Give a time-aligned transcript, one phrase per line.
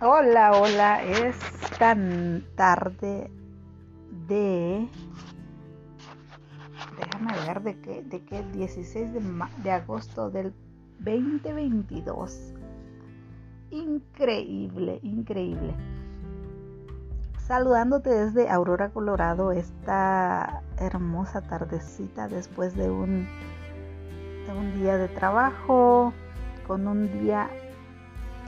[0.00, 1.36] Hola, hola, es
[1.76, 3.32] tan tarde
[4.28, 4.88] de...
[6.96, 9.08] Déjame ver de qué, de qué 16
[9.64, 10.54] de, agosto del
[11.00, 12.54] 2022.
[13.70, 15.74] Increíble, increíble.
[17.38, 23.26] Saludándote desde Aurora, Colorado, esta hermosa tardecita después de un
[24.76, 26.12] día de trabajo,
[26.68, 27.50] con un día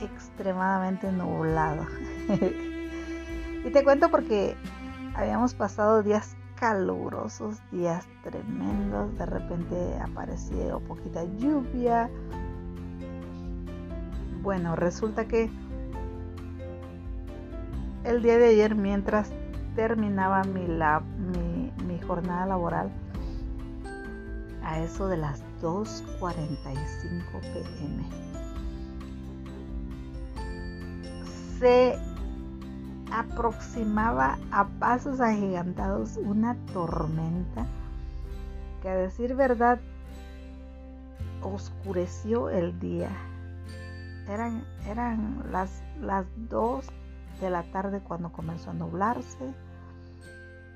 [0.01, 1.85] extremadamente nublado.
[3.65, 4.55] y te cuento porque
[5.15, 12.09] habíamos pasado días calurosos, días tremendos, de repente apareció poquita lluvia.
[14.43, 15.49] Bueno, resulta que
[18.03, 19.31] el día de ayer mientras
[19.75, 22.91] terminaba mi, mi, mi jornada laboral,
[24.63, 28.30] a eso de las 2.45 pm,
[31.61, 31.95] se
[33.11, 37.67] aproximaba a pasos agigantados una tormenta
[38.81, 39.79] que a decir verdad
[41.43, 43.11] oscureció el día.
[44.27, 46.87] Eran, eran las, las 2
[47.41, 49.53] de la tarde cuando comenzó a nublarse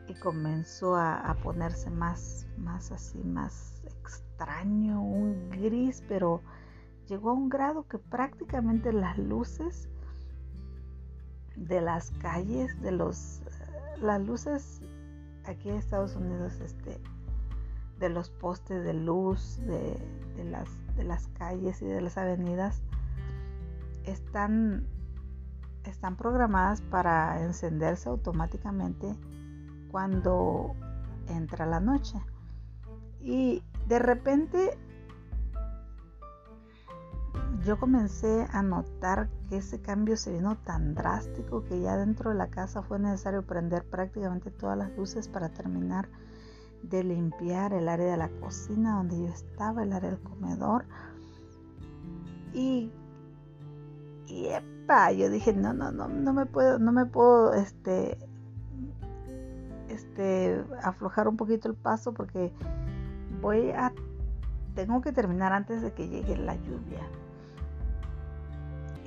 [0.07, 6.43] y comenzó a, a, ponerse más, más así, más extraño, un gris, pero
[7.07, 9.89] llegó a un grado que prácticamente las luces
[11.55, 13.41] de las calles, de los
[14.01, 14.81] las luces
[15.45, 16.99] aquí en Estados Unidos, este,
[17.99, 19.97] de los postes de luz, de,
[20.35, 22.81] de, las, de las calles y de las avenidas,
[24.03, 24.85] están,
[25.85, 29.15] están programadas para encenderse automáticamente
[29.91, 30.75] cuando
[31.27, 32.19] entra la noche.
[33.21, 34.77] Y de repente
[37.65, 42.35] yo comencé a notar que ese cambio se vino tan drástico que ya dentro de
[42.35, 46.07] la casa fue necesario prender prácticamente todas las luces para terminar
[46.83, 50.85] de limpiar el área de la cocina donde yo estaba, el área del comedor.
[52.53, 52.91] Y,
[54.27, 58.17] y epa, yo dije, no, no, no, no me puedo, no me puedo, este,
[59.89, 62.53] este, aflojar un poquito el paso porque
[63.41, 63.91] voy a,
[64.75, 67.01] tengo que terminar antes de que llegue la lluvia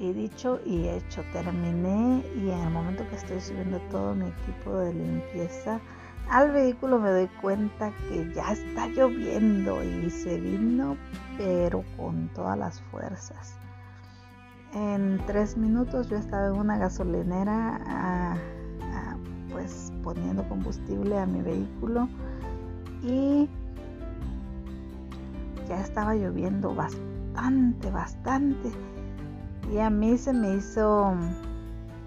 [0.00, 1.22] he dicho y hecho.
[1.32, 5.80] Terminé y en el momento que estoy subiendo todo mi equipo de limpieza
[6.30, 10.96] al vehículo me doy cuenta que ya está lloviendo y se vino
[11.38, 13.56] pero con todas las fuerzas.
[14.74, 18.36] En tres minutos yo estaba en una gasolinera
[19.50, 22.08] pues poniendo combustible a mi vehículo
[23.02, 23.48] y
[25.66, 28.70] ya estaba lloviendo bastante, bastante
[29.70, 31.14] y a mí se me hizo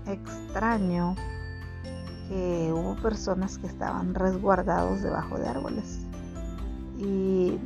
[0.08, 1.16] extraño
[2.28, 6.00] que hubo personas que estaban resguardados debajo de árboles.
[6.98, 7.60] Y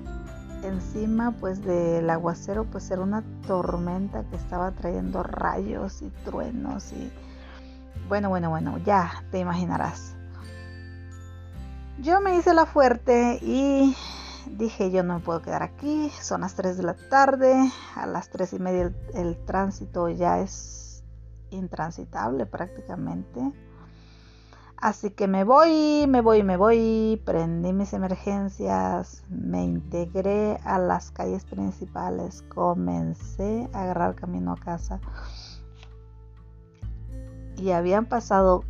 [0.63, 7.11] encima pues del aguacero pues era una tormenta que estaba trayendo rayos y truenos y
[8.07, 10.15] bueno, bueno, bueno, ya te imaginarás.
[11.99, 13.95] Yo me hice la fuerte y
[14.51, 18.29] dije yo no me puedo quedar aquí, son las 3 de la tarde, a las
[18.29, 21.03] 3 y media el, tránsito ya es
[21.49, 23.51] intransitable prácticamente.
[24.77, 31.11] Así que me voy, me voy, me voy, prendí mis emergencias, me integré a las
[31.11, 34.99] calles principales, comencé a agarrar camino a casa.
[37.57, 38.65] Y habían pasado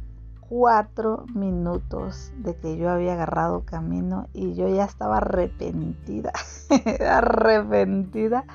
[0.49, 6.31] cuatro minutos de que yo había agarrado camino y yo ya estaba arrepentida,
[7.09, 8.45] arrepentida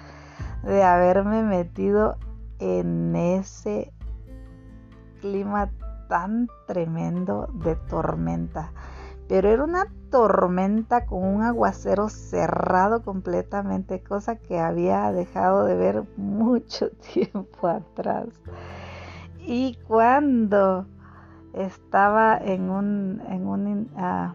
[0.62, 2.16] de haberme metido
[2.58, 3.92] en ese
[5.20, 5.70] clima
[6.08, 8.72] tan tremendo de tormenta.
[9.28, 16.04] Pero era una tormenta con un aguacero cerrado completamente, cosa que había dejado de ver
[16.16, 18.28] mucho tiempo atrás.
[19.38, 20.86] Y cuando
[21.54, 24.34] estaba en un, en un, uh,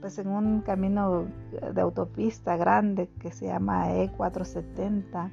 [0.00, 1.26] pues en un camino
[1.72, 5.30] de autopista grande que se llama E470.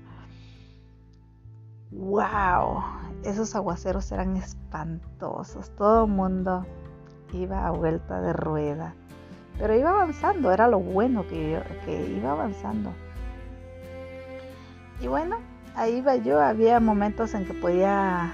[1.92, 2.84] ¡Wow!
[3.24, 5.70] Esos aguaceros eran espantosos.
[5.72, 6.66] Todo el mundo
[7.34, 8.94] iba a vuelta de rueda.
[9.58, 12.92] Pero iba avanzando, era lo bueno que, yo, que iba avanzando.
[15.00, 15.38] Y bueno,
[15.76, 16.42] ahí iba yo.
[16.42, 18.34] Había momentos en que podía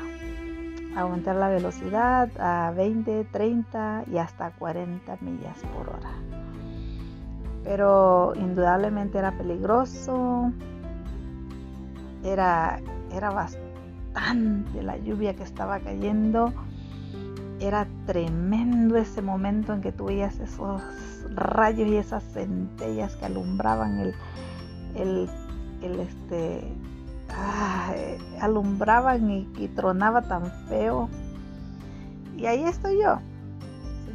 [0.95, 6.11] aumentar la velocidad a 20, 30 y hasta 40 millas por hora.
[7.63, 10.51] Pero indudablemente era peligroso,
[12.23, 12.79] era,
[13.11, 16.53] era bastante la lluvia que estaba cayendo.
[17.59, 20.81] Era tremendo ese momento en que tú veías esos
[21.35, 24.15] rayos y esas centellas que alumbraban el,
[24.95, 25.29] el,
[25.83, 26.73] el este,
[28.39, 31.09] alumbraban y, y tronaba tan feo.
[32.37, 33.19] Y ahí estoy yo.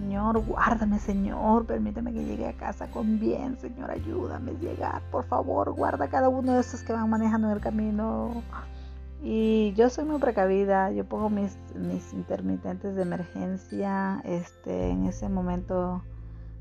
[0.06, 5.24] Señor, guárdame, Señor, permíteme que llegue a casa con bien, Señor, ayúdame a llegar, por
[5.24, 8.42] favor, guarda cada uno de esos que van manejando en el camino.
[9.22, 15.28] Y yo soy muy precavida, yo pongo mis, mis intermitentes de emergencia, este, en ese
[15.28, 16.02] momento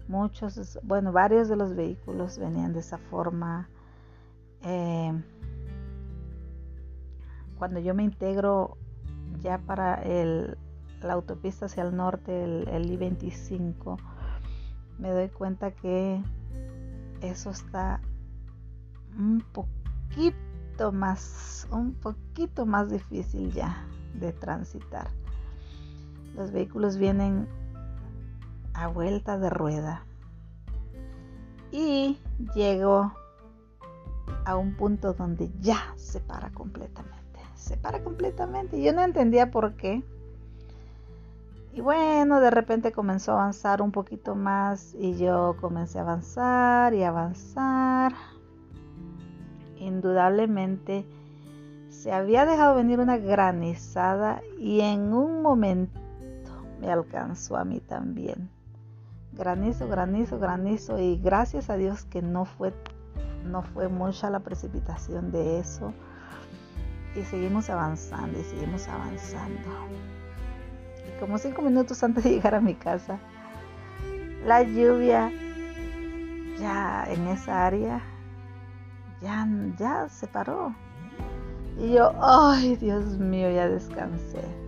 [0.08, 3.70] muchos, bueno, varios de los vehículos venían de esa forma.
[4.64, 5.14] Eh,
[7.58, 8.78] cuando yo me integro
[9.42, 10.58] ya para el,
[11.02, 13.98] la autopista hacia el norte, el, I-25,
[14.98, 16.22] me doy cuenta que
[17.22, 18.02] eso está
[19.18, 23.86] un poquito más, un poquito más difícil ya
[24.20, 25.10] de transitar.
[26.36, 27.48] Los vehículos vienen
[28.74, 30.06] a vuelta de rueda.
[31.72, 32.20] Y
[32.56, 33.14] llego
[34.46, 37.25] a un punto donde ya se para completamente.
[37.66, 38.80] Se para completamente.
[38.80, 40.04] Yo no entendía por qué.
[41.74, 46.94] Y bueno, de repente comenzó a avanzar un poquito más y yo comencé a avanzar
[46.94, 48.14] y avanzar.
[49.78, 51.08] Indudablemente
[51.90, 56.00] se había dejado venir una granizada y en un momento
[56.80, 58.48] me alcanzó a mí también
[59.34, 62.74] granizo, granizo, granizo y gracias a Dios que no fue
[63.44, 65.94] no fue mucha la precipitación de eso
[67.16, 69.70] y seguimos avanzando y seguimos avanzando.
[71.08, 73.20] Y como cinco minutos antes de llegar a mi casa
[74.46, 75.32] la lluvia
[76.60, 78.02] ya en esa área
[79.22, 79.48] ya,
[79.78, 80.76] ya se paró.
[81.80, 84.66] Y yo ay Dios mío ya descansé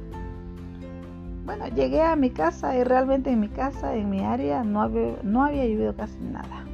[1.47, 5.15] bueno, llegué a mi casa y realmente en mi casa, en mi área, no había,
[5.23, 6.66] no había llovido casi nada.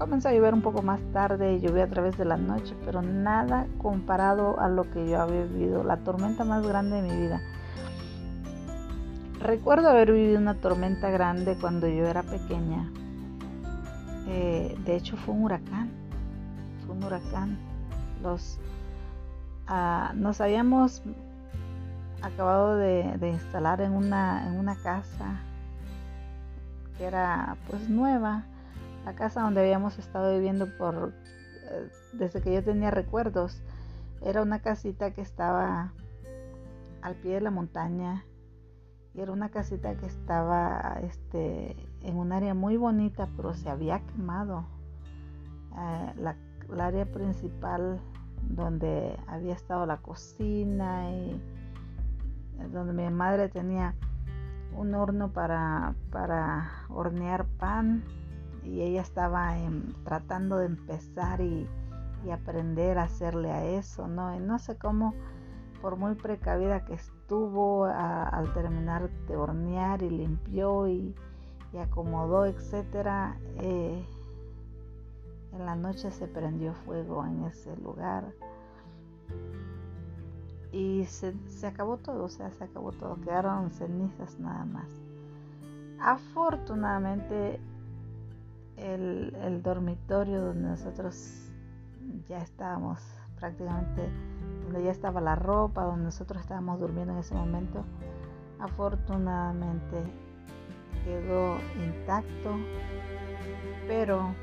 [0.00, 3.66] Comenzó a llover un poco más tarde llovió a través de la noche, pero nada
[3.76, 7.38] comparado a lo que yo había vivido, la tormenta más grande de mi vida.
[9.42, 12.90] Recuerdo haber vivido una tormenta grande cuando yo era pequeña.
[14.26, 15.90] Eh, de hecho fue un huracán.
[16.86, 17.58] Fue un huracán.
[18.22, 18.58] Los,
[19.68, 21.02] uh, nos habíamos
[22.22, 25.42] acabado de, instalar en una, en una casa
[26.96, 28.44] que era pues nueva,
[29.04, 31.12] la casa donde habíamos estado viviendo por
[31.70, 33.62] eh, desde que yo tenía recuerdos.
[34.22, 35.92] Era una casita que estaba
[37.02, 38.24] al pie de la montaña
[39.14, 44.00] y era una casita que estaba este, en un área muy bonita, pero se había
[44.00, 44.66] quemado.
[45.76, 46.36] Eh, la,
[46.70, 48.00] el área principal
[48.42, 51.42] donde había estado la cocina y
[52.72, 53.94] donde mi madre tenía
[54.76, 58.04] un horno para, para hornear pan
[58.64, 59.54] y ella estaba
[60.04, 61.68] tratando de empezar y,
[62.30, 64.36] aprender a hacerle a eso, ¿no?
[64.36, 65.14] Y no sé cómo,
[65.80, 71.14] por muy precavida que estuvo al terminar de hornear y limpió y,
[71.80, 74.04] acomodó, etcétera, eh,
[75.52, 78.34] en la noche se prendió fuego en ese lugar
[80.72, 81.34] y se,
[81.66, 84.88] acabó todo, o sea, se acabó todo, quedaron cenizas nada más.
[86.00, 87.60] Afortunadamente
[88.80, 91.52] el, dormitorio donde nosotros
[92.28, 93.00] ya estábamos
[93.38, 94.08] prácticamente,
[94.64, 97.84] donde ya estaba la ropa, donde nosotros estábamos durmiendo en ese momento,
[98.58, 100.02] afortunadamente
[101.04, 102.56] quedó intacto,
[103.86, 104.34] pero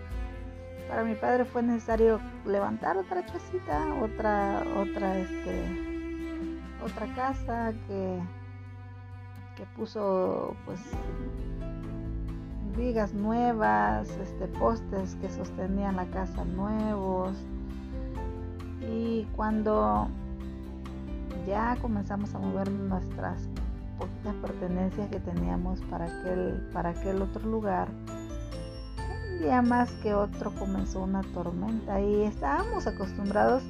[0.87, 6.17] para mi padre fue necesario levantar otra chocita, otra, otra, este,
[6.83, 8.19] otra casa que,
[9.55, 10.79] que puso pues
[12.77, 17.35] vigas nuevas, este, postes que sostenían la casa nuevos.
[18.89, 20.07] Y cuando
[21.47, 23.49] ya comenzamos a mover nuestras
[23.97, 27.89] poquitas pertenencias que teníamos para aquel, para aquel otro lugar,
[29.33, 33.63] un día más que otro comenzó una tormenta y estábamos acostumbrados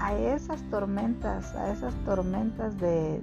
[0.00, 3.22] a esas tormentas, a esas tormentas de,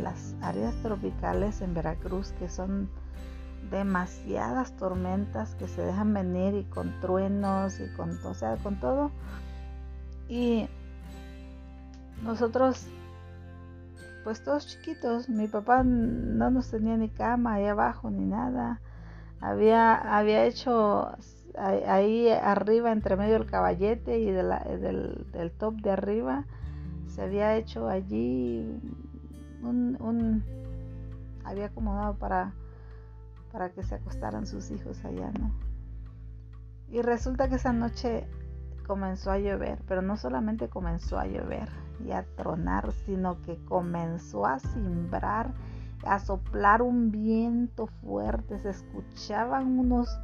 [0.00, 2.88] las áreas tropicales en Veracruz que son
[3.70, 9.10] demasiadas tormentas que se dejan venir y con truenos y con, o sea, con todo.
[10.28, 10.68] Y
[12.22, 12.86] nosotros,
[14.24, 18.80] pues todos chiquitos, mi papá no nos tenía ni cama ahí abajo ni nada.
[19.40, 21.12] Había, había hecho
[21.56, 24.50] ahí arriba, entre medio del caballete y del,
[25.32, 26.44] del, top de arriba,
[27.06, 28.66] se había hecho allí
[29.62, 30.44] un,
[31.44, 32.52] había acomodado para
[33.52, 35.52] para que se acostaran sus hijos allá, ¿no?
[36.88, 38.26] Y resulta que esa noche
[38.86, 41.68] comenzó a llover, pero no solamente comenzó a llover
[42.04, 45.54] y a tronar, sino que comenzó a cimbrar,
[46.04, 50.18] a soplar un viento fuerte, se escuchaban unos,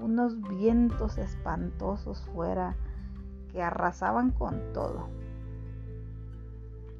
[0.00, 2.74] unos vientos espantosos fuera
[3.52, 5.08] que arrasaban con todo.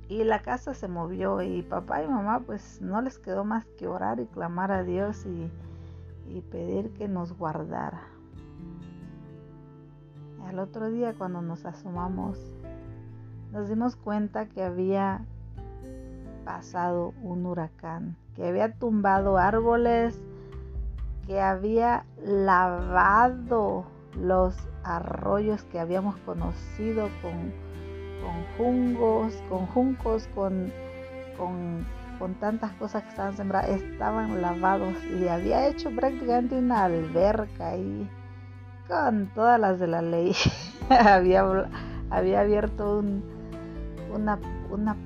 [0.08, 3.88] Y la casa se movió y papá y mamá pues no les quedó más que
[3.88, 5.50] orar y clamar a Dios y,
[6.28, 8.02] y pedir que nos guardara.
[10.46, 12.38] Al otro día cuando nos asomamos
[13.54, 15.24] nos dimos cuenta que había
[16.44, 20.20] pasado un huracán, que había tumbado árboles,
[21.26, 23.84] que había lavado
[24.20, 27.52] los arroyos que habíamos conocido con,
[28.24, 30.72] con jungos, con juncos, con,
[31.36, 38.08] con, tantas cosas que estaban sembradas, estaban lavados y había hecho prácticamente una alberca ahí
[38.88, 40.34] con todas las de la ley.
[40.88, 41.44] había,
[42.08, 43.22] había abierto un,
[44.14, 44.38] una,
[44.70, 44.96] una,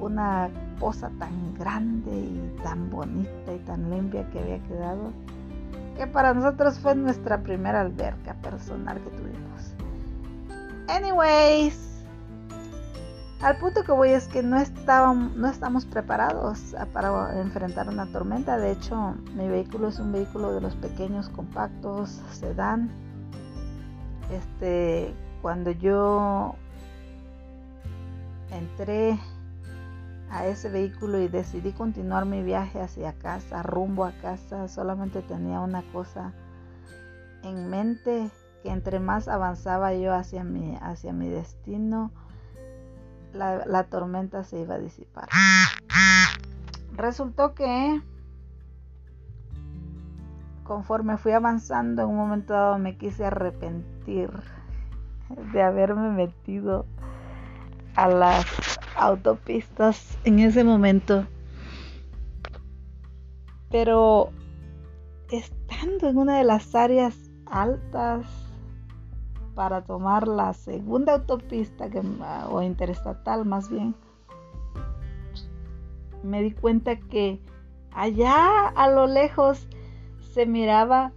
[0.00, 5.12] una poza tan grande y tan bonita y tan limpia que había quedado,
[5.96, 9.74] que para nosotros fue nuestra primera alberca personal que tuvimos.
[10.88, 11.87] Anyways,
[13.40, 18.58] al punto que voy es que no, estábamos, no estamos preparados para enfrentar una tormenta.
[18.58, 22.90] De hecho, mi vehículo es un vehículo de los pequeños, compactos, sedán.
[24.32, 26.56] Este, cuando yo
[28.50, 29.18] entré
[30.30, 35.60] a ese vehículo y decidí continuar mi viaje hacia casa, rumbo a casa, solamente tenía
[35.60, 36.32] una cosa
[37.44, 38.30] en mente,
[38.62, 42.10] que entre más avanzaba yo hacia mi, hacia mi destino,
[43.38, 45.28] la, tormenta se iba a disipar.
[46.94, 48.02] Resultó que
[50.64, 54.30] conforme fui avanzando, en un momento dado me quise arrepentir
[55.52, 56.86] de haberme metido
[57.94, 58.46] a las
[58.96, 61.26] autopistas en ese momento.
[63.70, 64.30] Pero
[65.30, 67.14] estando en una de las áreas
[67.46, 68.47] altas
[69.58, 72.00] para tomar la segunda autopista que,
[72.48, 73.92] o interestatal más bien,
[76.22, 77.40] me di cuenta que
[77.90, 79.66] allá a lo lejos
[80.32, 81.10] se miraba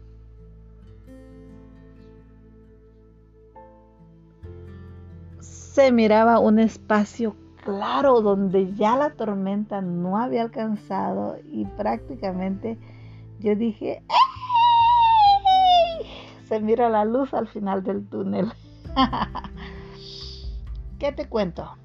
[5.40, 12.80] se miraba un espacio claro donde ya la tormenta no había alcanzado y prácticamente
[13.40, 14.02] yo dije,
[16.52, 18.52] se mira la luz al final del túnel.
[21.00, 21.78] ¿Qué te cuento?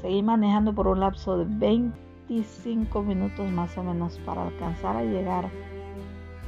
[0.00, 5.50] Seguí manejando por un lapso de 25 minutos más o menos para alcanzar a llegar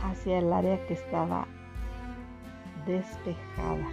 [0.05, 1.49] hacia el área que estaba
[2.87, 3.89] despejada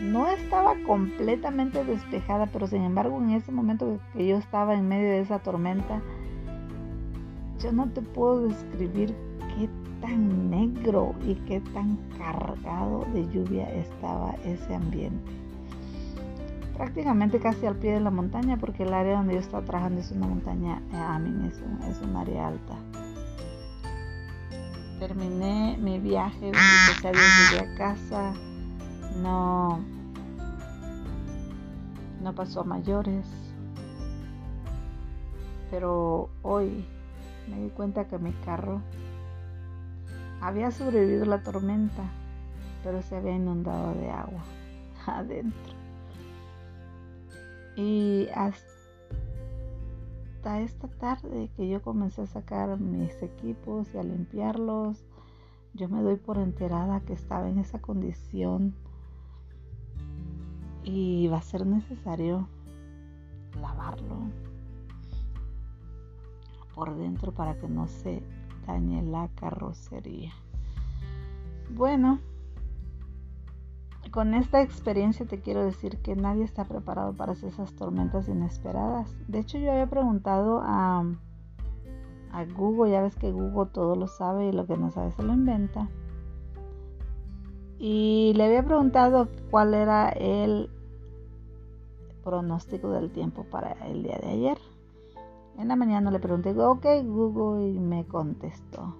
[0.00, 5.08] no estaba completamente despejada, pero sin embargo en ese momento que yo estaba en medio
[5.08, 6.02] de esa tormenta,
[7.58, 9.14] yo no te puedo describir
[9.56, 9.68] qué
[10.00, 15.30] tan negro y qué tan cargado de lluvia estaba ese ambiente.
[16.76, 20.10] Prácticamente casi al pie de la montaña, porque el área donde yo estaba trabajando es
[20.12, 22.74] una montaña, eh, es un, es un área alta.
[24.98, 28.32] Terminé mi viaje, a Dios a casa
[29.16, 29.80] no,
[32.22, 33.26] no pasó a mayores.
[35.70, 36.84] Pero hoy
[37.48, 38.80] me di cuenta que mi carro
[40.40, 42.02] había sobrevivido la tormenta,
[42.82, 44.42] pero se había inundado de agua
[45.06, 45.74] adentro.
[47.76, 48.64] Y hasta
[50.60, 55.04] esta tarde que yo comencé a sacar mis equipos y a limpiarlos,
[55.74, 58.74] yo me doy por enterada que estaba en esa condición
[60.82, 62.48] y va a ser necesario
[63.60, 64.16] lavarlo
[66.74, 68.22] por dentro para que no se
[68.72, 70.32] dañe la carrocería.
[71.70, 72.20] Bueno,
[74.10, 79.14] con esta experiencia te quiero decir que nadie está preparado para esas tormentas inesperadas.
[79.28, 81.04] De hecho, yo había preguntado a,
[82.32, 85.22] a Google, ya ves que Google todo lo sabe y lo que no sabe se
[85.22, 85.88] lo inventa.
[87.78, 90.70] Y le había preguntado cuál era el
[92.22, 94.58] pronóstico del tiempo para el día de ayer.
[95.58, 98.96] En la mañana le pregunté, ok Google, y me contestó.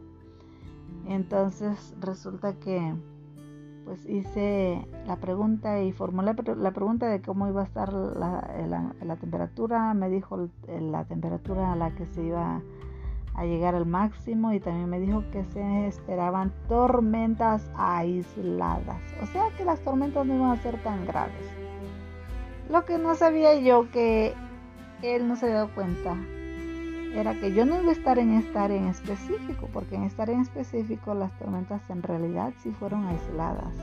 [1.06, 2.94] Entonces resulta que
[3.84, 9.94] pues hice la pregunta y formulé la pregunta de cómo iba a estar la, temperatura.
[9.94, 12.60] Me dijo la temperatura a la que se iba
[13.34, 19.00] a llegar al máximo y también me dijo que se esperaban tormentas aisladas.
[19.22, 21.50] O sea que las tormentas no iban a ser tan graves.
[22.70, 24.34] Lo que no sabía yo que
[25.02, 26.16] él no se había dado cuenta
[27.14, 30.22] era que yo no iba a estar en esta área en específico, porque en esta
[30.22, 33.74] área en específico las tormentas en realidad sí fueron aisladas.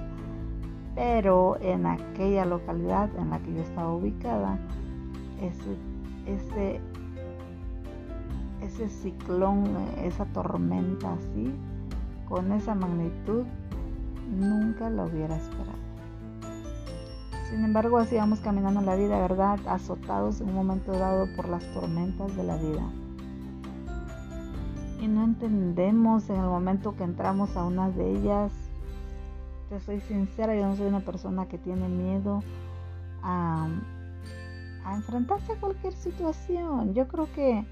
[0.95, 4.57] Pero en aquella localidad en la que yo estaba ubicada,
[5.41, 5.75] ese,
[6.25, 6.81] ese,
[8.61, 9.65] ese ciclón,
[10.03, 11.53] esa tormenta así,
[12.29, 13.43] con esa magnitud,
[14.29, 15.87] nunca la hubiera esperado.
[17.49, 19.59] Sin embargo, así vamos caminando la vida, ¿verdad?
[19.67, 22.83] Azotados en un momento dado por las tormentas de la vida
[24.99, 28.51] y no entendemos en el momento que entramos a una de ellas.
[29.69, 32.41] Te soy sincera, yo no soy una persona que tiene miedo
[33.21, 33.67] a,
[34.95, 36.93] enfrentarse a cualquier situación.
[36.93, 37.65] Yo creo que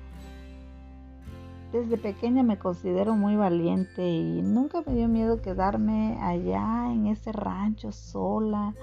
[1.71, 7.31] desde pequeña me considero muy valiente y nunca me dio miedo quedarme allá en ese
[7.31, 8.73] rancho sola,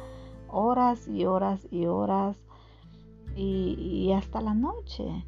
[0.49, 2.37] horas y horas y horas
[3.37, 5.25] y hasta la noche.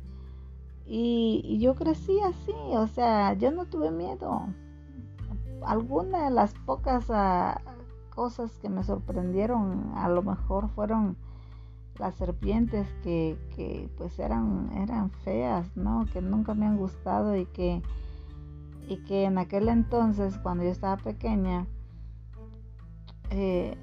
[0.87, 4.49] Y, yo crecí así, o sea, yo no tuve miedo.
[5.65, 7.61] Algunas de las pocas ah,
[8.15, 11.17] cosas que me sorprendieron a lo mejor fueron
[11.99, 16.07] las serpientes que, que, pues eran, eran feas, ¿no?
[16.13, 17.83] Que nunca me han gustado y que,
[18.89, 21.67] y que en aquel entonces, cuando yo estaba pequeña,
[23.31, 23.77] eh,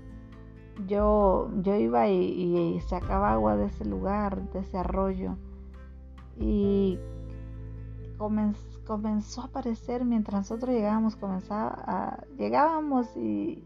[0.88, 5.38] yo, yo iba y, sacaba agua de ese lugar, de ese arroyo
[6.40, 6.98] y
[8.86, 13.64] comenzó a aparecer mientras nosotros llegábamos, comenzaba a, llegábamos y,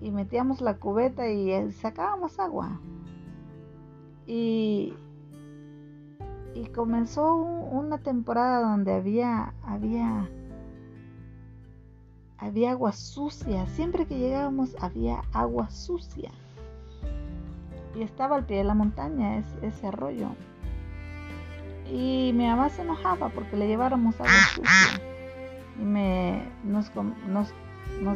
[0.00, 2.80] y metíamos la cubeta y eh, sacábamos agua.
[4.26, 4.94] Y,
[6.54, 10.28] y comenzó una temporada donde había, había,
[12.38, 13.66] había agua sucia.
[13.66, 16.30] Siempre que llegábamos había agua sucia.
[17.96, 20.28] Y estaba al pie de la montaña ese arroyo.
[21.90, 25.00] Y mi mamá se enojaba porque le lleváramos agua sucia.
[25.80, 26.90] Y me, nos,
[27.28, 27.52] nos,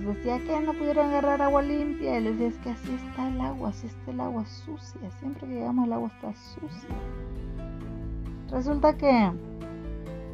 [0.04, 2.18] decía que no pudieron agarrar agua limpia.
[2.18, 5.10] Y les decía, es que así está el agua, así está el agua sucia.
[5.18, 6.94] Siempre que llegamos el agua está sucia.
[8.50, 9.30] Resulta que,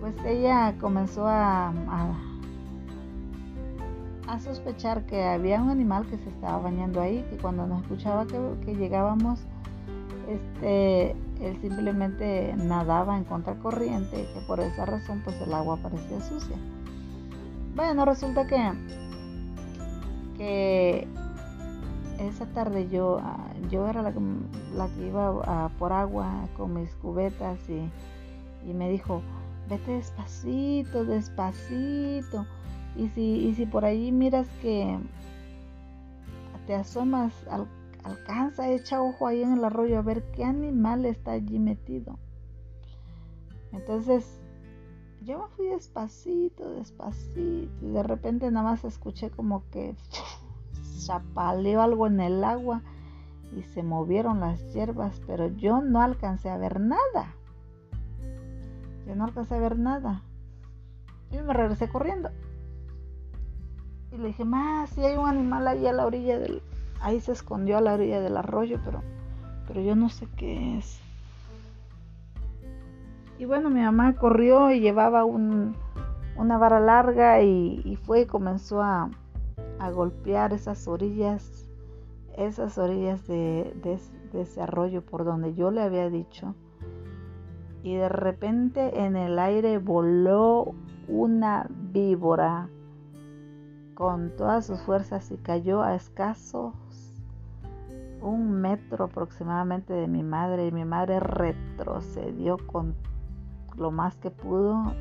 [0.01, 1.73] pues ella comenzó a,
[4.29, 8.27] a, sospechar que había un animal que se estaba bañando ahí, que cuando nos escuchaba
[8.27, 9.41] que, que llegábamos,
[10.29, 11.11] este,
[11.41, 16.57] él simplemente nadaba en contracorriente y que por esa razón pues el agua parecía sucia.
[17.75, 18.73] Bueno, resulta que,
[20.37, 21.09] que
[22.21, 24.13] esa tarde yo, ah, yo era la
[24.75, 27.91] la que iba por agua con mis cubetas y,
[28.69, 29.23] y, me dijo,
[29.69, 32.47] vete despacito, despacito.
[32.97, 34.99] Y si, y si por allí miras que
[36.67, 37.67] te asomas al
[38.05, 42.19] alcanza, echa ojo ahí en el arroyo a ver qué animal está allí metido.
[43.73, 44.41] Entonces
[45.23, 49.97] yo me fui despacito, despacito y de repente nada más escuché como que
[51.07, 52.83] chapaleó algo en el agua
[53.57, 57.35] y se movieron las hierbas, pero yo no alcancé a ver nada.
[59.07, 60.23] Yo no alcancé a ver nada.
[61.31, 62.31] Y me regresé corriendo.
[64.13, 66.63] Y le dije, más, si hay un animal ahí a la orilla del,
[67.05, 69.03] ahí se escondió a la orilla del arroyo, pero,
[69.69, 70.99] pero yo no sé qué es.
[73.39, 79.11] Y bueno, mi mamá corrió y llevaba una vara larga y, fue y comenzó a,
[79.93, 81.69] golpear esas orillas,
[82.39, 83.75] esas orillas de,
[84.33, 86.55] ese arroyo por donde yo le había dicho.
[87.83, 90.75] Y de repente en el aire voló
[91.07, 92.71] una víbora
[93.93, 96.73] con todas sus fuerzas y cayó a escasos
[98.25, 102.95] un metro aproximadamente de mi madre y mi madre retrocedió con
[103.77, 104.95] lo más que pudo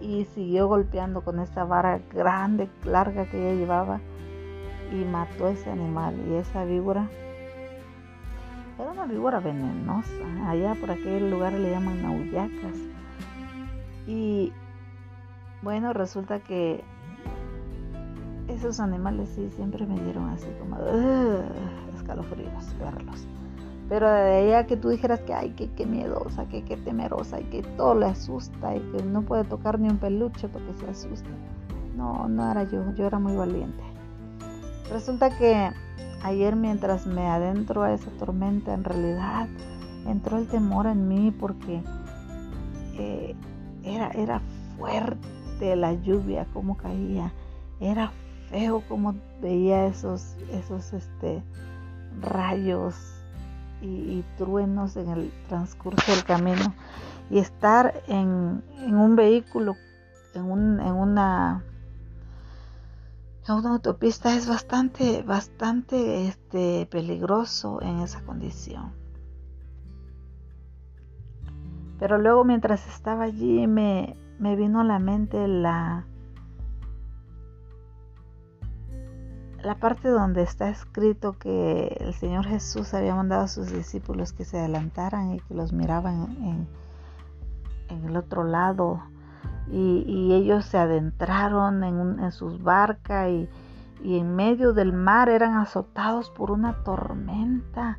[0.00, 4.00] y siguió golpeando con esa vara grande, larga que ella llevaba
[4.92, 7.08] y mató ese animal y esa víbora.
[8.78, 10.10] Era una víbora venenosa
[10.46, 12.76] allá por aquel lugar le llaman nauyacas
[14.06, 14.52] y
[15.62, 16.82] bueno resulta que
[18.48, 20.76] esos animales sí siempre me dieron así como
[22.02, 23.26] escalofríos verlos.
[23.88, 27.40] Pero de ahí a que tú dijeras que ay, que, qué miedosa, que qué temerosa
[27.40, 30.88] y que todo le asusta y que no puede tocar ni un peluche porque se
[30.88, 31.28] asusta.
[31.96, 33.82] No, no era yo, yo era muy valiente.
[34.90, 35.70] Resulta que
[36.22, 39.48] ayer mientras me adentro a esa tormenta, en realidad
[40.06, 41.82] entró el temor en mí porque
[42.94, 43.34] eh,
[43.84, 44.40] era, era
[44.78, 47.32] fuerte la lluvia, como caía.
[47.80, 48.12] Era
[48.48, 51.42] feo como veía esos, esos este,
[52.20, 52.94] rayos
[53.80, 56.74] y, truenos en el transcurso del camino.
[57.30, 59.76] Y estar en, un vehículo,
[60.34, 61.64] en, un, en una
[63.48, 68.92] una autopista es bastante, bastante este, peligroso en esa condición.
[71.98, 76.06] Pero luego mientras estaba allí me, me vino a la mente la,
[79.62, 84.44] la parte donde está escrito que el Señor Jesús había mandado a sus discípulos que
[84.44, 86.68] se adelantaran y que los miraban en,
[87.88, 89.00] en el otro lado
[89.70, 93.48] y, ellos se adentraron en, sus barcas y,
[94.04, 97.98] en medio del mar eran azotados por una tormenta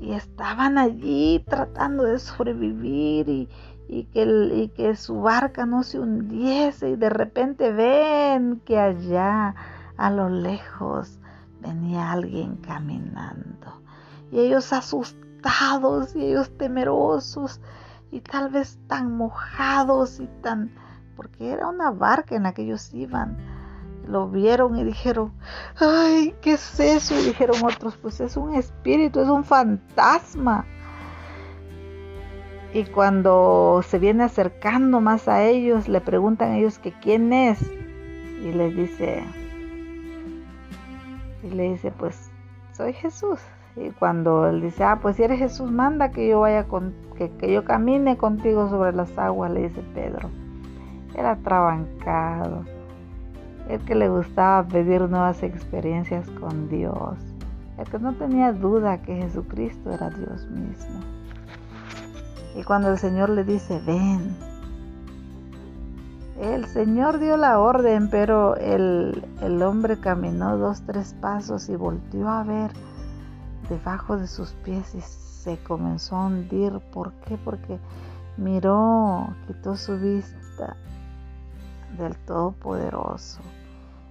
[0.00, 6.90] y estaban allí tratando de sobrevivir y, que y, que su barca no se hundiese
[6.90, 9.54] y de repente ven que allá
[10.02, 11.20] a lo lejos
[11.60, 13.80] venía alguien caminando
[14.32, 17.60] y ellos asustados y ellos temerosos
[18.10, 20.72] y tal vez tan mojados y tan,
[21.14, 23.36] porque era una barca en la que ellos iban.
[24.08, 25.32] Lo vieron y dijeron,
[25.78, 27.14] ay, ¿qué es eso?
[27.14, 30.66] Y dijeron otros, pues es un espíritu, es un fantasma.
[32.74, 37.62] Y cuando se viene acercando más a ellos, le preguntan a ellos que quién es.
[38.42, 39.24] Y les dice,
[41.42, 42.30] y le dice, pues
[42.72, 43.40] soy Jesús.
[43.76, 47.30] Y cuando él dice, ah, pues si eres Jesús, manda que yo vaya con, que,
[47.30, 50.30] que yo camine contigo sobre las aguas, le dice Pedro.
[51.14, 52.64] Era trabancado.
[53.68, 57.18] El que le gustaba pedir nuevas experiencias con Dios.
[57.78, 61.00] El que no tenía duda que Jesucristo era Dios mismo.
[62.54, 64.36] Y cuando el Señor le dice, ven,
[66.42, 72.28] el Señor dio la orden, pero el, el hombre caminó dos, tres pasos y volvió
[72.28, 72.72] a ver
[73.68, 76.80] debajo de sus pies y se comenzó a hundir.
[76.92, 77.38] ¿Por qué?
[77.38, 77.78] Porque
[78.36, 80.76] miró, quitó su vista
[81.96, 83.40] del Todopoderoso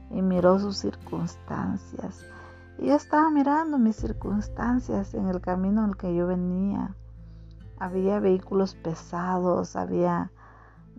[0.09, 2.25] y miró sus circunstancias.
[2.77, 6.95] Y yo estaba mirando mis circunstancias en el camino en el que yo venía.
[7.77, 10.31] Había vehículos pesados, había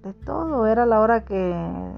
[0.03, 0.67] de todo.
[0.67, 1.95] Era la hora que,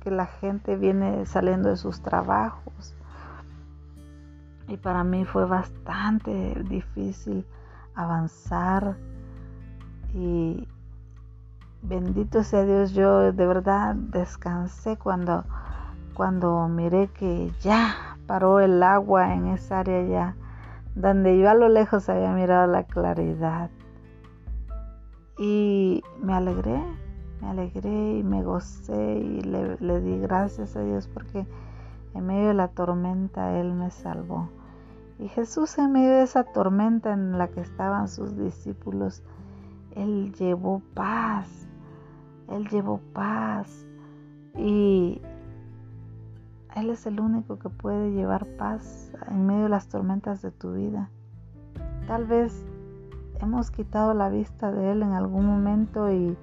[0.00, 2.94] que la gente viene saliendo de sus trabajos.
[4.68, 7.46] Y para mí fue bastante difícil
[7.94, 8.96] avanzar.
[10.14, 10.68] Y
[11.82, 15.44] bendito sea Dios, yo de verdad descansé cuando,
[16.14, 20.36] cuando miré que ya paró el agua en esa área ya,
[20.94, 23.70] donde yo a lo lejos había mirado la claridad.
[25.36, 26.80] Y me alegré,
[27.44, 31.46] me alegré y me gocé y le, le di gracias a Dios porque
[32.14, 34.48] en medio de la tormenta Él me salvó.
[35.18, 39.22] Y Jesús en medio de esa tormenta en la que estaban sus discípulos,
[39.94, 41.68] Él llevó paz.
[42.48, 43.86] Él llevó paz.
[44.56, 45.20] Y
[46.74, 50.72] Él es el único que puede llevar paz en medio de las tormentas de tu
[50.72, 51.10] vida.
[52.06, 52.64] Tal vez
[53.40, 56.36] hemos quitado la vista de Él en algún momento y,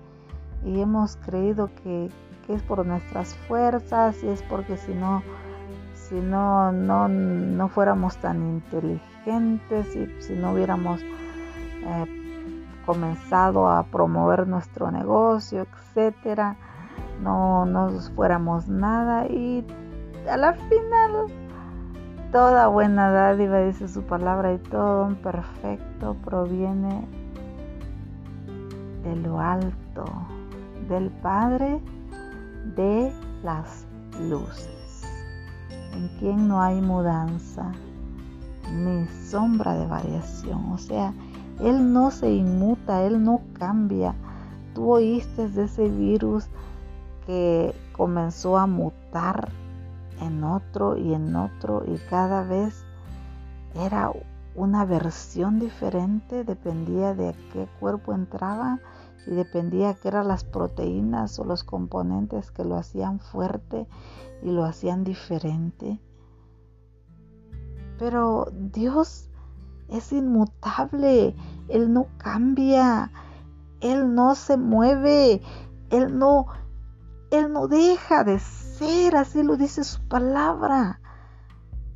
[0.66, 2.10] hemos creído que,
[2.46, 5.24] que es por nuestras fuerzas y es porque si no
[6.12, 14.46] si no, no, no fuéramos tan inteligentes y si no hubiéramos eh, comenzado a promover
[14.46, 16.58] nuestro negocio, etcétera,
[17.24, 19.66] no nos fuéramos nada y
[20.30, 21.28] a la final
[22.34, 27.08] toda buena dádiva dice su palabra y todo perfecto proviene
[29.06, 30.04] de lo alto,
[30.92, 31.80] del Padre
[32.76, 33.86] de las
[34.20, 35.04] luces
[35.94, 37.72] en quien no hay mudanza
[38.74, 40.72] ni sombra de variación.
[40.72, 41.14] O sea,
[41.62, 44.14] Él no se inmuta, Él no cambia.
[44.76, 46.48] Tú oíste de ese virus
[47.26, 49.50] que comenzó a mutar
[50.20, 52.84] en otro y en otro y cada vez
[53.76, 54.12] era
[54.56, 58.80] una versión diferente, dependía de qué cuerpo entraba
[59.28, 63.88] y dependía qué eran las proteínas o los componentes que lo hacían fuerte
[64.42, 66.00] y lo hacían diferente.
[68.00, 69.30] Pero Dios
[69.90, 71.36] es inmutable,
[71.68, 73.12] Él no cambia,
[73.80, 75.42] Él no se mueve,
[75.92, 76.48] Él no,
[77.30, 81.00] Él no deja de ser, así lo dice su palabra.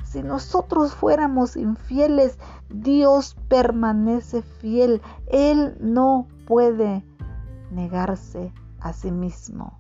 [0.03, 2.38] si nosotros fuéramos infieles,
[2.69, 5.01] Dios permanece fiel.
[5.27, 7.03] Él no puede
[7.71, 9.80] negarse a sí mismo.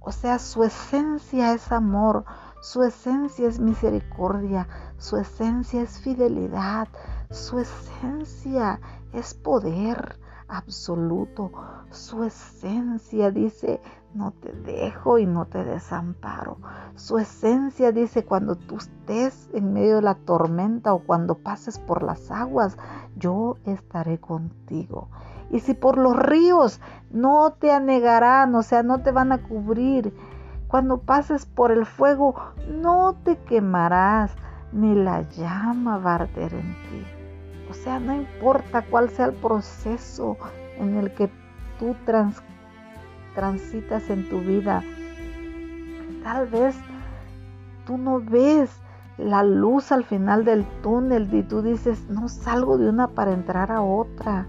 [0.00, 2.24] O sea, su esencia es amor,
[2.60, 4.66] su esencia es misericordia,
[4.98, 6.88] su esencia es fidelidad,
[7.30, 8.80] su esencia
[9.12, 11.50] es poder absoluto.
[11.90, 13.80] Su esencia dice,
[14.14, 16.58] no te dejo y no te desamparo.
[16.94, 22.02] Su esencia dice, cuando tú estés en medio de la tormenta o cuando pases por
[22.02, 22.76] las aguas,
[23.16, 25.08] yo estaré contigo.
[25.52, 30.12] Y si por los ríos no te anegarán, o sea, no te van a cubrir.
[30.66, 32.34] Cuando pases por el fuego,
[32.68, 34.34] no te quemarás,
[34.72, 37.04] ni la llama va a arder en ti.
[37.70, 40.38] O sea, no importa cuál sea el proceso
[40.78, 41.30] en el que
[41.78, 41.94] tú
[43.34, 44.82] transitas en tu vida.
[46.24, 46.74] Tal vez
[47.86, 48.70] tú no ves
[49.18, 53.70] la luz al final del túnel y tú dices, no salgo de una para entrar
[53.70, 54.46] a otra.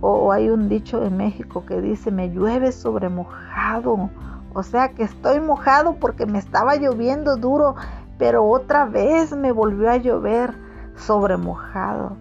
[0.00, 4.10] O hay un dicho en México que dice, me llueve sobre mojado.
[4.54, 7.76] O sea que estoy mojado porque me estaba lloviendo duro,
[8.18, 10.54] pero otra vez me volvió a llover
[10.96, 12.16] sobre mojado.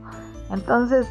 [0.51, 1.07] Entonces,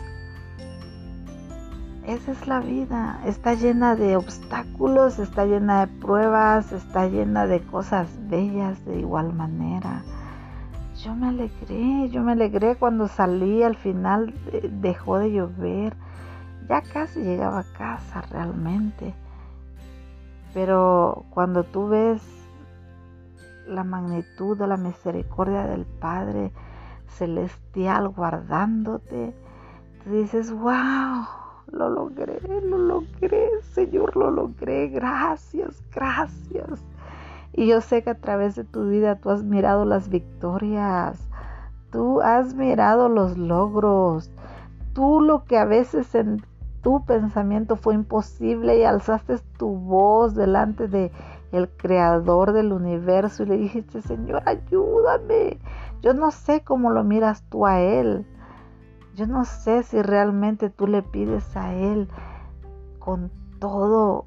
[2.07, 3.21] esa es la vida.
[3.27, 9.35] Está llena de obstáculos, está llena de pruebas, está llena de cosas bellas de igual
[9.35, 10.03] manera.
[11.05, 15.95] Yo me alegré, yo me alegré cuando salí, al final eh, dejó de llover.
[16.69, 19.15] Ya casi llegaba a casa realmente.
[20.55, 22.23] Pero cuando tú ves
[23.67, 26.53] la magnitud de la misericordia del Padre,
[27.07, 29.35] celestial guardándote,
[30.05, 31.27] te dices, wow,
[31.71, 36.85] lo logré, lo logré, Señor, lo logré, gracias, gracias.
[37.53, 41.29] Y yo sé que a través de tu vida tú has mirado las victorias,
[41.91, 44.31] tú has mirado los logros,
[44.95, 46.43] tú lo que a veces en
[46.83, 51.11] tu pensamiento fue imposible y alzaste tu voz delante de
[51.53, 55.59] el creador del universo y le dijiste, Señor, ayúdame,
[56.03, 58.27] yo no sé cómo lo miras tú a Él.
[59.15, 62.09] Yo no sé si realmente tú le pides a Él
[62.99, 64.27] con todo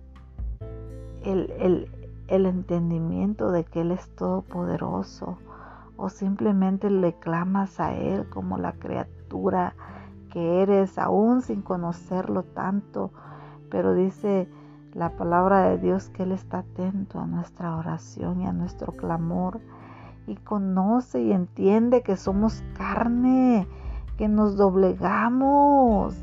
[1.23, 1.87] el,
[2.27, 5.37] entendimiento de que Él es todopoderoso
[5.95, 9.75] o simplemente le clamas a Él como la criatura
[10.31, 13.11] que eres, aún sin conocerlo tanto.
[13.69, 14.49] Pero dice
[14.93, 19.61] la palabra de Dios que Él está atento a nuestra oración y a nuestro clamor
[20.27, 23.67] y conoce y entiende que somos carne,
[24.17, 26.15] que nos doblegamos,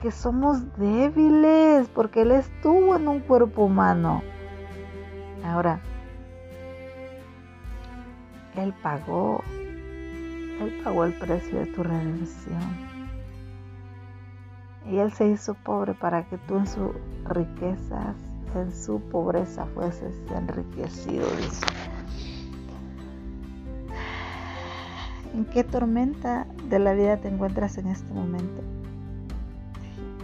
[0.00, 4.22] que somos débiles, porque Él estuvo en un cuerpo humano.
[5.44, 5.80] Ahora,
[8.54, 9.42] Él pagó,
[10.60, 12.85] Él pagó el precio de tu redención.
[14.90, 16.90] Y Él se hizo pobre para que tú en sus
[17.24, 18.14] riquezas,
[18.54, 21.66] en su pobreza fueses enriquecido, dice.
[25.34, 28.62] ¿En qué tormenta de la vida te encuentras en este momento?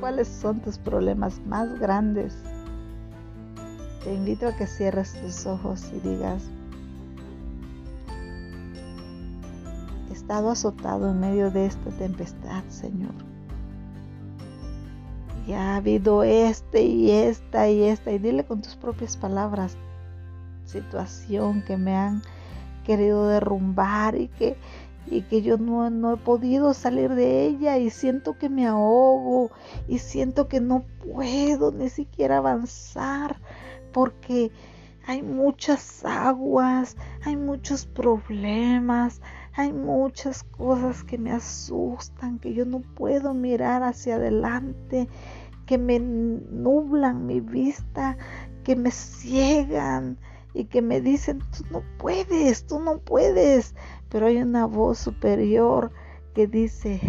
[0.01, 2.35] ¿Cuáles son tus problemas más grandes?
[4.05, 6.43] Te invito a que cierres tus ojos y digas,
[10.09, 13.32] he estado azotado en medio de esta tempestad, Señor.
[15.47, 19.77] Y ha habido este y esta y esta, y dile con tus propias palabras,
[20.65, 22.23] situación que me han
[22.85, 24.57] querido derrumbar y que
[25.07, 29.51] y que yo no, he podido salir de ella y siento que me ahogo
[29.89, 33.37] y siento que no puedo ni siquiera avanzar
[33.93, 34.53] porque
[35.07, 39.21] hay muchas aguas, hay muchos problemas,
[39.55, 45.09] hay muchas cosas que me asustan, que yo no puedo mirar hacia adelante,
[45.67, 48.17] que me nublan mi vista,
[48.65, 50.19] que me ciegan
[50.55, 53.75] y que me dicen, tú no puedes, tú no puedes,
[54.09, 55.93] pero hay una voz superior
[56.35, 57.01] que dice,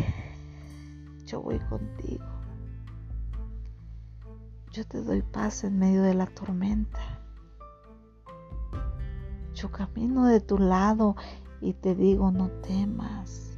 [1.25, 2.25] yo voy contigo.
[4.71, 6.99] Yo te doy paz en medio de la tormenta.
[9.53, 11.15] Yo camino de tu lado
[11.63, 13.57] y te digo, no temas.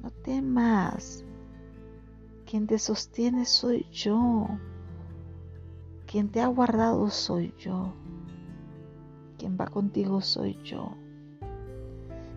[0.00, 1.24] No temas.
[2.44, 4.46] Quien te sostiene soy yo.
[6.06, 7.92] Quien te ha guardado soy yo.
[9.38, 10.92] Quien va contigo soy yo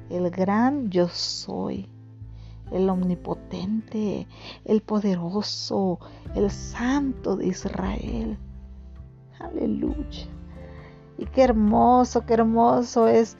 [0.09, 1.87] el gran yo soy,
[2.71, 4.27] el omnipotente,
[4.65, 5.99] el poderoso,
[6.35, 8.37] el santo de Israel.
[9.39, 10.27] Aleluya.
[11.17, 13.37] Y qué hermoso, qué hermoso es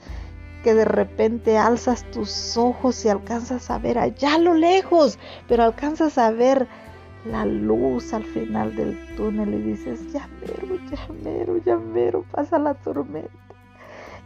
[0.62, 5.18] que de repente alzas tus ojos y alcanzas a ver allá a lo lejos,
[5.48, 6.66] pero alcanzas a ver
[7.24, 12.58] la luz al final del túnel y dices, ya mero, ya mero, ya mero, pasa
[12.58, 13.30] la tormenta.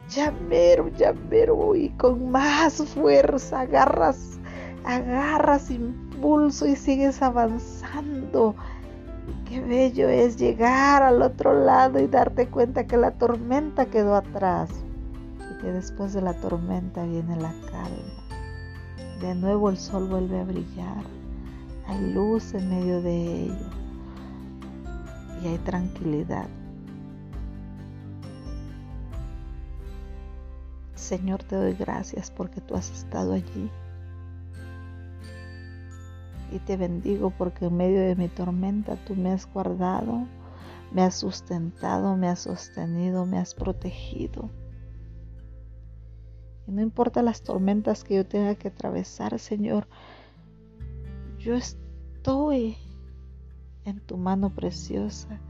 [0.08, 4.38] Ya mero, ya mero, y con más fuerza agarras,
[4.84, 8.54] agarras impulso y sigues avanzando.
[9.48, 14.68] qué bello es llegar al otro lado y darte cuenta que la tormenta quedó atrás
[15.64, 19.18] que después de la tormenta viene la calma.
[19.20, 21.04] De nuevo el sol vuelve a brillar
[21.86, 23.70] hay luz en medio de ello
[25.42, 26.48] y hay tranquilidad.
[30.94, 33.70] Señor, te doy gracias porque tú has estado allí.
[36.50, 40.26] Y te bendigo porque en medio de mi tormenta tú me has guardado,
[40.92, 44.48] me has sustentado, me has sostenido, me has protegido.
[46.66, 49.86] Y no importa las tormentas que yo tenga que atravesar, Señor,
[51.38, 52.76] yo estoy
[53.84, 55.40] en tu mano preciosa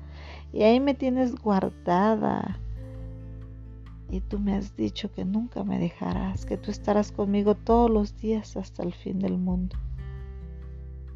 [0.53, 2.59] y ahí me tienes guardada.
[4.11, 8.17] Y tú me has dicho que nunca me dejarás, que tú estarás conmigo todos los
[8.17, 9.77] días hasta el fin del mundo.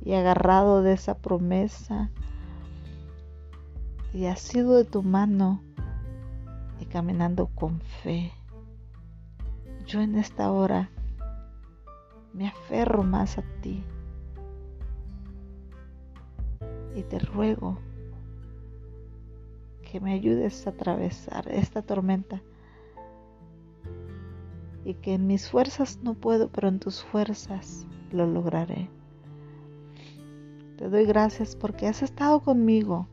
[0.04, 2.10] Y agarrado de esa promesa,
[4.12, 5.62] y has sido de tu mano
[6.80, 8.32] y caminando con fe.
[9.88, 10.90] Yo en esta hora
[12.34, 13.82] me aferro más a ti
[16.94, 17.78] y te ruego
[19.90, 22.42] que me ayudes a atravesar esta tormenta
[24.84, 28.90] y que en mis fuerzas no puedo, pero en tus fuerzas lo lograré.
[30.76, 33.08] Te doy gracias porque has estado conmigo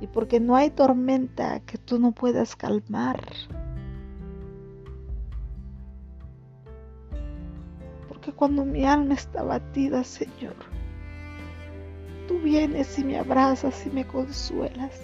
[0.00, 3.20] y porque no hay tormenta que tú no puedas calmar.
[8.22, 10.54] Porque cuando mi alma está batida, Señor,
[12.28, 15.00] tú vienes y me abrazas y me consuelas.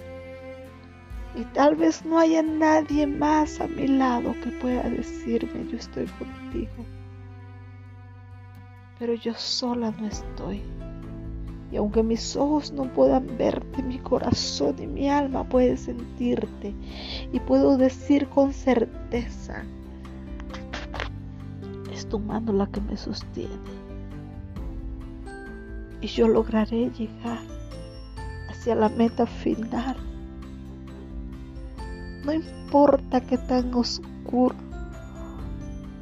[1.35, 6.05] Y tal vez no haya nadie más a mi lado que pueda decirme yo estoy
[6.05, 6.85] contigo.
[8.99, 10.61] Pero yo sola no estoy.
[11.73, 16.73] Y aunque mis ojos no puedan verte, mi corazón y mi alma puede sentirte.
[17.33, 19.65] Y puedo decir con certeza,
[22.09, 23.89] tu mano la que me sostiene
[26.01, 27.39] y yo lograré llegar
[28.49, 29.95] hacia la meta final.
[32.25, 34.55] No importa que tan oscuro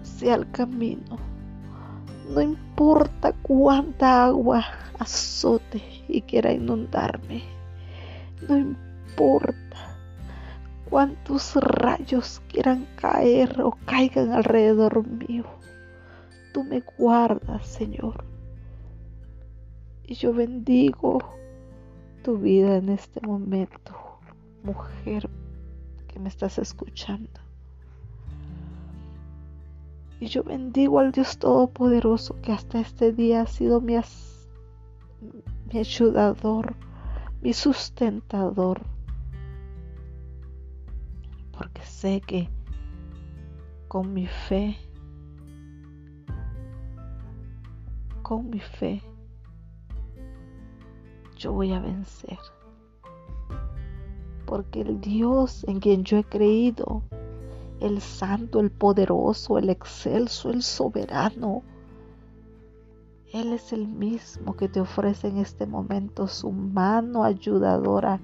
[0.03, 1.17] sea el camino,
[2.33, 4.65] no importa cuánta agua
[4.99, 7.43] azote y quiera inundarme,
[8.47, 9.57] no importa
[10.89, 15.45] cuántos rayos quieran caer o caigan alrededor mío,
[16.57, 18.25] tú me guardas, Señor
[20.07, 21.19] y yo bendigo
[22.23, 23.93] tu vida en este momento,
[24.63, 25.29] mujer
[26.07, 27.41] que me estás escuchando.
[30.19, 33.95] Y yo bendigo al Dios Todopoderoso que hasta este día ha sido mi,
[35.71, 36.75] mi ayudador,
[37.41, 38.81] mi sustentador.
[41.51, 42.49] Porque sé que
[43.89, 44.77] con mi fe,
[48.27, 49.01] con mi fe,
[51.37, 52.37] yo voy a vencer.
[54.45, 57.03] Porque el Dios en quien yo he creído,
[57.79, 61.63] el santo, el poderoso, el excelso, el soberano,
[63.31, 68.19] Él es el mismo que te ofrece en este momento su mano ayudadora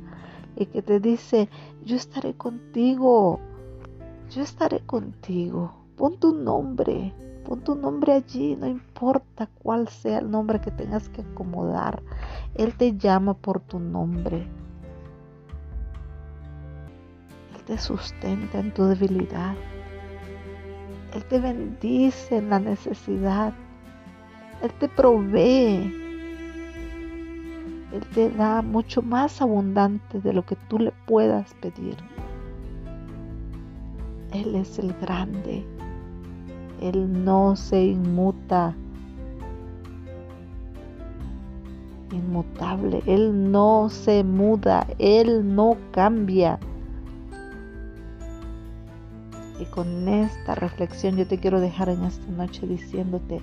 [0.58, 1.48] y que te dice,
[1.86, 3.40] yo estaré contigo,
[4.30, 7.14] yo estaré contigo, pon tu nombre,
[7.46, 12.02] Pon tu nombre allí, no importa cuál sea el nombre que tengas que acomodar.
[12.56, 14.48] Él te llama por tu nombre.
[17.56, 19.56] Él te sustenta en tu debilidad.
[21.14, 23.54] Él te bendice en la necesidad.
[24.62, 26.00] Él te provee.
[27.92, 31.98] Él te da mucho más abundante de lo que tú le puedas pedir.
[34.32, 35.73] Él es el grande.
[36.84, 38.76] Él no se inmuta.
[42.12, 43.02] Inmutable.
[43.06, 44.86] Él no se muda.
[45.00, 46.60] Él no cambia.
[49.62, 53.40] Y con esta reflexión yo te quiero dejar en esta noche diciéndote,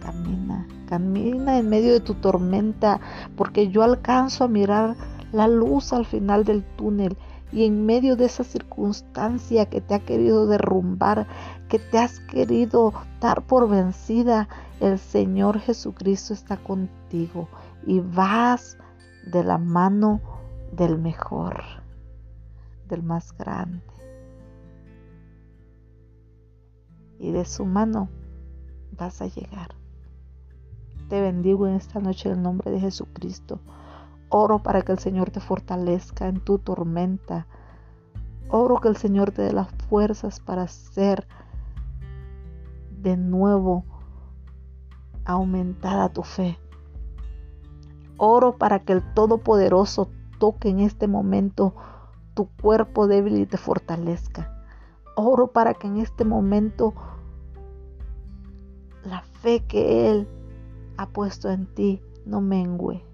[0.00, 3.00] camina, camina en medio de tu tormenta,
[3.36, 4.96] porque yo alcanzo a mirar
[5.32, 7.18] la luz al final del túnel
[7.52, 11.26] Y en medio de esa circunstancia que te ha querido derrumbar,
[11.68, 14.48] que te has querido dar por vencida,
[14.80, 17.48] el Señor Jesucristo está contigo
[17.86, 18.76] y vas
[19.26, 20.20] de la mano
[20.72, 21.62] del mejor,
[22.88, 23.82] del más grande.
[27.18, 28.08] Y de su mano
[28.96, 29.74] vas a llegar.
[31.08, 33.60] Te bendigo en esta noche en el nombre de Jesucristo.
[34.36, 37.46] Oro para que el Señor te fortalezca en tu tormenta.
[38.48, 41.28] Oro que el Señor te dé las fuerzas para ser
[43.00, 43.84] de nuevo
[45.24, 46.58] aumentada tu fe.
[48.16, 50.10] Oro para que el Todopoderoso
[50.40, 51.72] toque en este momento
[52.34, 54.66] tu cuerpo débil y te fortalezca.
[55.14, 56.92] Oro para que en este momento
[59.04, 60.26] la fe que Él
[60.96, 63.13] ha puesto en ti no mengue.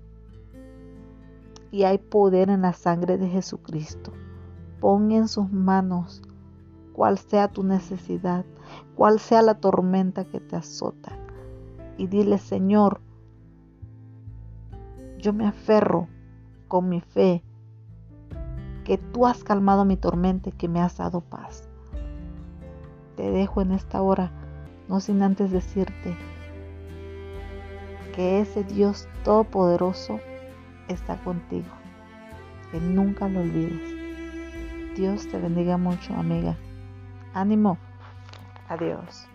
[1.70, 4.12] Y hay poder en la sangre de Jesucristo.
[4.80, 6.22] Pon en sus manos
[6.92, 8.44] cual sea tu necesidad,
[8.94, 11.12] cual sea la tormenta que te azota.
[11.96, 13.00] Y dile, Señor,
[15.18, 16.08] yo me aferro
[16.68, 17.42] con mi fe
[18.84, 21.68] que tú has calmado mi tormenta y que me has dado paz.
[23.16, 24.32] Te dejo en esta hora,
[24.88, 26.16] no sin antes decirte,
[28.14, 30.20] que ese Dios todopoderoso
[30.92, 31.68] está contigo.
[32.70, 34.96] Que nunca lo olvides.
[34.96, 36.56] Dios te bendiga mucho, amiga.
[37.34, 37.78] Ánimo.
[38.68, 39.26] Adiós.